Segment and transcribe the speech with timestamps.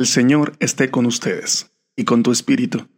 [0.00, 2.88] El Señor esté con ustedes y con tu espíritu.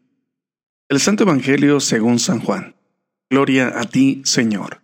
[0.88, 2.76] El Santo Evangelio según San Juan.
[3.28, 4.82] Gloria a ti, Señor.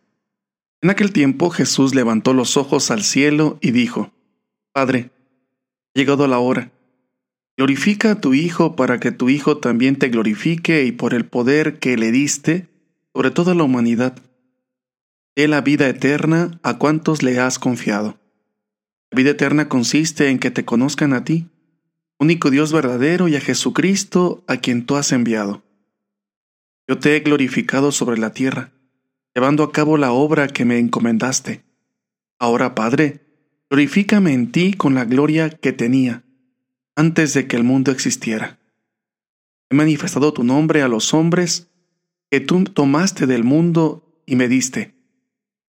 [0.82, 4.10] En aquel tiempo Jesús levantó los ojos al cielo y dijo,
[4.72, 5.12] Padre,
[5.94, 6.72] ha llegado la hora.
[7.56, 11.78] Glorifica a tu Hijo para que tu Hijo también te glorifique y por el poder
[11.78, 12.66] que le diste
[13.14, 14.18] sobre toda la humanidad.
[15.36, 18.18] Dé la vida eterna a cuantos le has confiado.
[19.12, 21.46] La vida eterna consiste en que te conozcan a ti
[22.18, 25.62] único Dios verdadero y a Jesucristo a quien tú has enviado.
[26.86, 28.72] Yo te he glorificado sobre la tierra,
[29.34, 31.64] llevando a cabo la obra que me encomendaste.
[32.38, 33.26] Ahora, Padre,
[33.70, 36.24] glorifícame en ti con la gloria que tenía
[36.96, 38.58] antes de que el mundo existiera.
[39.70, 41.68] He manifestado tu nombre a los hombres
[42.30, 44.94] que tú tomaste del mundo y me diste.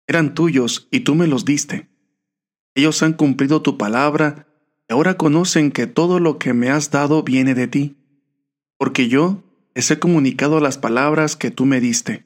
[0.07, 1.89] Eran tuyos y tú me los diste.
[2.75, 4.46] Ellos han cumplido tu palabra
[4.93, 7.97] ahora conocen que todo lo que me has dado viene de ti,
[8.77, 9.43] porque yo
[9.75, 12.25] les he comunicado las palabras que tú me diste.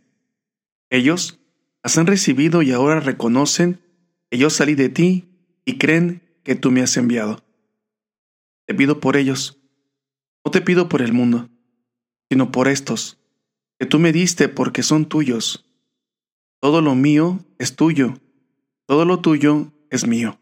[0.90, 1.40] Ellos
[1.84, 3.82] las han recibido y ahora reconocen
[4.30, 5.30] que yo salí de ti
[5.66, 7.44] y creen que tú me has enviado.
[8.68, 9.60] Te pido por ellos,
[10.46, 11.50] no te pido por el mundo,
[12.30, 13.18] sino por estos,
[13.80, 15.66] que tú me diste porque son tuyos.
[16.60, 18.14] Todo lo mío es tuyo,
[18.86, 20.41] todo lo tuyo es mío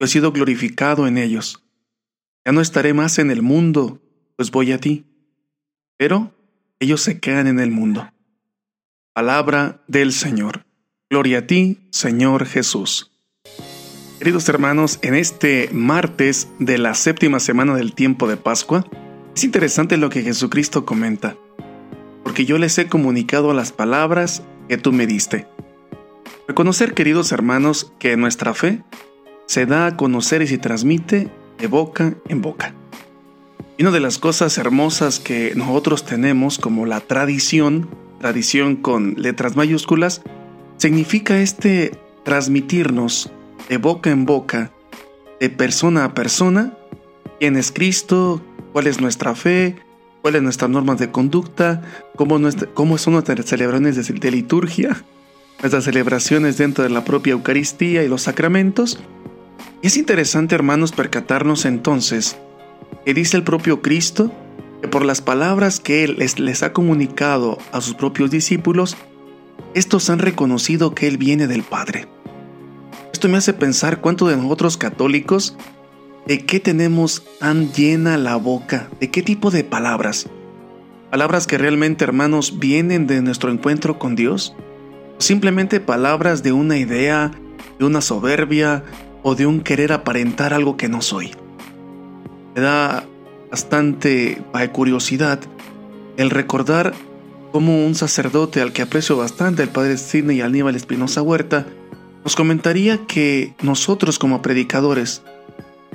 [0.00, 1.62] he sido glorificado en ellos.
[2.44, 4.02] Ya no estaré más en el mundo,
[4.36, 5.06] pues voy a ti.
[5.96, 6.34] Pero
[6.80, 8.10] ellos se quedan en el mundo.
[9.14, 10.66] Palabra del Señor.
[11.08, 13.12] Gloria a ti, Señor Jesús.
[14.18, 18.86] Queridos hermanos, en este martes de la séptima semana del tiempo de Pascua,
[19.36, 21.36] es interesante lo que Jesucristo comenta,
[22.22, 25.46] porque yo les he comunicado las palabras que tú me diste.
[26.48, 28.82] Reconocer, queridos hermanos, que nuestra fe
[29.46, 31.28] se da a conocer y se transmite
[31.58, 32.74] de boca en boca.
[33.76, 37.88] Y una de las cosas hermosas que nosotros tenemos como la tradición,
[38.20, 40.22] tradición con letras mayúsculas,
[40.76, 43.30] significa este transmitirnos
[43.68, 44.70] de boca en boca,
[45.40, 46.76] de persona a persona,
[47.40, 48.40] quién es Cristo,
[48.72, 49.76] cuál es nuestra fe,
[50.22, 51.82] cuáles son nuestras normas de conducta,
[52.16, 52.38] cómo,
[52.74, 55.04] cómo son nuestras celebraciones de liturgia,
[55.60, 59.00] nuestras celebraciones dentro de la propia Eucaristía y los sacramentos,
[59.86, 62.38] es interesante, hermanos, percatarnos entonces
[63.04, 64.32] que dice el propio Cristo
[64.80, 68.96] que por las palabras que Él les, ha comunicado a sus propios discípulos,
[69.74, 72.08] estos han reconocido que Él viene del Padre.
[73.12, 75.56] Esto me hace pensar cuánto de nosotros católicos,
[76.26, 80.28] de qué tenemos tan llena la boca, de qué tipo de palabras.
[81.10, 84.54] Palabras que realmente, hermanos, vienen de nuestro encuentro con Dios.
[85.18, 87.30] Simplemente palabras de una idea,
[87.78, 88.82] de una soberbia,
[89.24, 91.32] o de un querer aparentar algo que no soy.
[92.54, 93.04] Me da
[93.50, 94.40] bastante
[94.70, 95.40] curiosidad
[96.16, 96.94] el recordar
[97.50, 101.66] cómo un sacerdote al que aprecio bastante, el padre Sidney Aníbal Espinosa Huerta,
[102.22, 105.22] nos comentaría que nosotros como predicadores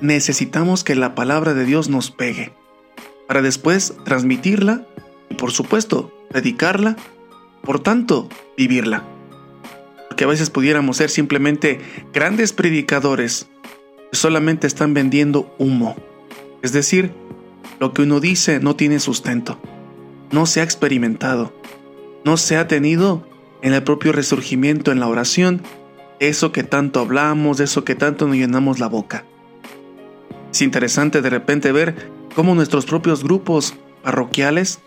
[0.02, 2.52] necesitamos que la palabra de Dios nos pegue,
[3.28, 4.86] para después transmitirla
[5.30, 6.98] y por supuesto predicarla,
[7.62, 9.04] por tanto vivirla
[10.20, 11.80] que a veces pudiéramos ser simplemente
[12.12, 13.48] grandes predicadores
[14.12, 15.96] que solamente están vendiendo humo.
[16.62, 17.14] Es decir,
[17.80, 19.62] lo que uno dice no tiene sustento,
[20.34, 21.54] no se ha experimentado,
[22.26, 23.26] no se ha tenido
[23.62, 25.62] en el propio resurgimiento en la oración,
[26.20, 29.24] eso que tanto hablamos, eso que tanto nos llenamos la boca.
[30.52, 34.80] Es interesante de repente ver cómo nuestros propios grupos parroquiales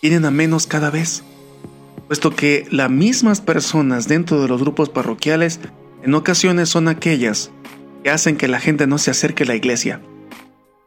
[0.00, 1.24] tienen a menos cada vez
[2.06, 5.60] puesto que las mismas personas dentro de los grupos parroquiales
[6.02, 7.50] en ocasiones son aquellas
[8.04, 10.00] que hacen que la gente no se acerque a la iglesia,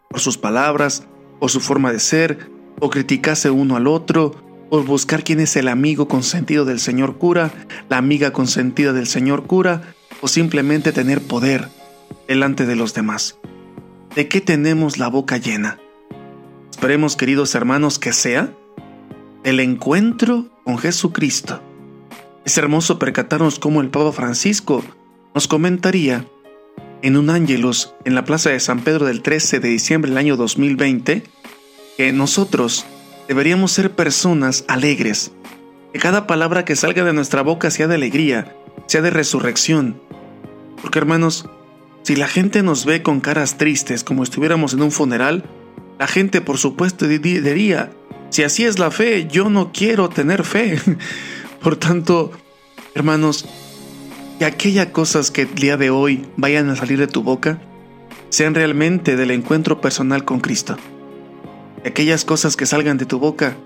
[0.09, 1.08] por sus palabras,
[1.40, 4.35] o su forma de ser, o criticarse uno al otro,
[4.69, 7.52] o buscar quién es el amigo consentido del señor cura,
[7.90, 11.68] la amiga consentida del señor cura, o simplemente tener poder
[12.28, 13.38] delante de los demás.
[14.16, 15.79] ¿De qué tenemos la boca llena?
[16.72, 18.53] Esperemos, queridos hermanos, que sea
[19.43, 21.61] el encuentro Jesucristo.
[22.45, 24.83] Es hermoso percatarnos cómo el Papa Francisco
[25.33, 26.25] nos comentaría
[27.01, 30.37] en un ángelus en la plaza de San Pedro del 13 de diciembre del año
[30.37, 31.23] 2020
[31.97, 32.85] que nosotros
[33.27, 35.31] deberíamos ser personas alegres,
[35.93, 38.55] que cada palabra que salga de nuestra boca sea de alegría,
[38.87, 40.01] sea de resurrección.
[40.81, 41.49] Porque hermanos,
[42.03, 45.43] si la gente nos ve con caras tristes como estuviéramos en un funeral,
[45.99, 47.91] la gente por supuesto diría,
[48.29, 50.79] si así es la fe, yo no quiero tener fe.
[51.61, 52.31] Por tanto,
[52.96, 53.46] hermanos,
[54.37, 57.59] que aquellas cosas que el día de hoy vayan a salir de tu boca
[58.29, 60.78] sean realmente del encuentro personal con Cristo.
[61.84, 63.58] Que aquellas cosas que salgan de tu boca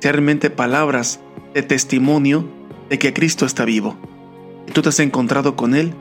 [0.00, 1.20] sean realmente palabras
[1.54, 2.48] de testimonio
[2.88, 3.96] de que Cristo está vivo.
[4.68, 5.92] Y tú te has encontrado con Él.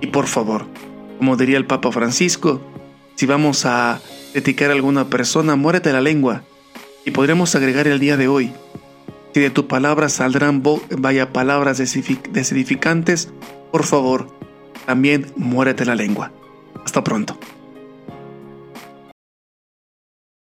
[0.00, 0.66] Y por favor,
[1.18, 2.60] como diría el Papa Francisco,
[3.14, 4.00] si vamos a
[4.32, 6.42] criticar a alguna persona, muérete la lengua.
[7.12, 8.52] Podremos agregar el día de hoy,
[9.34, 10.62] si de tu palabra saldrán
[10.96, 13.30] vaya palabras desedificantes,
[13.70, 14.28] por favor,
[14.86, 16.32] también muérete la lengua.
[16.84, 17.38] Hasta pronto.